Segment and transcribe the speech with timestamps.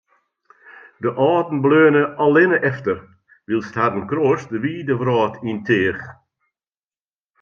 [1.01, 2.97] De âlden bleaune allinne efter,
[3.47, 6.01] wylst harren kroast de wide wrâld yn teach.